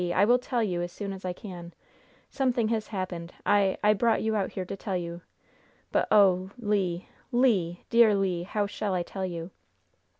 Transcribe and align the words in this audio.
I 0.13 0.25
will 0.25 0.39
tell 0.39 0.63
you 0.63 0.81
as 0.81 0.91
soon 0.91 1.13
as 1.13 1.25
I 1.25 1.31
can. 1.31 1.75
Something 2.31 2.69
has 2.69 2.87
happened. 2.87 3.35
I 3.45 3.77
I 3.83 3.93
brought 3.93 4.23
you 4.23 4.35
out 4.35 4.53
here 4.53 4.65
to 4.65 4.75
tell 4.75 4.97
you. 4.97 5.21
But, 5.91 6.07
oh, 6.09 6.49
Le! 6.57 7.01
Le! 7.31 7.75
dear 7.91 8.15
Le! 8.15 8.43
how 8.43 8.65
shall 8.65 8.95
I 8.95 9.03
tell 9.03 9.27
you?" 9.27 9.51